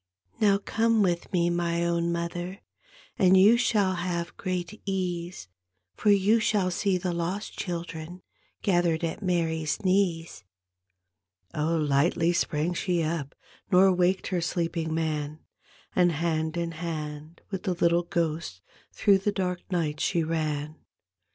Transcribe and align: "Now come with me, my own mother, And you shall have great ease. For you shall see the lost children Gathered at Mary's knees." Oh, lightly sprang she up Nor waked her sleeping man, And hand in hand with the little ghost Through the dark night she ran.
"Now 0.41 0.57
come 0.57 1.03
with 1.03 1.31
me, 1.31 1.51
my 1.51 1.85
own 1.85 2.11
mother, 2.11 2.61
And 3.19 3.37
you 3.37 3.55
shall 3.55 3.93
have 3.97 4.35
great 4.35 4.81
ease. 4.83 5.47
For 5.95 6.09
you 6.09 6.39
shall 6.39 6.71
see 6.71 6.97
the 6.97 7.13
lost 7.13 7.55
children 7.55 8.23
Gathered 8.63 9.03
at 9.03 9.21
Mary's 9.21 9.85
knees." 9.85 10.43
Oh, 11.53 11.75
lightly 11.77 12.33
sprang 12.33 12.73
she 12.73 13.03
up 13.03 13.35
Nor 13.71 13.91
waked 13.93 14.29
her 14.29 14.41
sleeping 14.41 14.91
man, 14.91 15.37
And 15.95 16.13
hand 16.13 16.57
in 16.57 16.71
hand 16.71 17.41
with 17.51 17.61
the 17.61 17.75
little 17.75 18.01
ghost 18.01 18.61
Through 18.91 19.19
the 19.19 19.31
dark 19.31 19.61
night 19.71 19.99
she 19.99 20.23
ran. 20.23 20.77